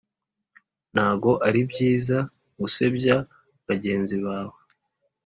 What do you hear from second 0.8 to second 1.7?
ntago ari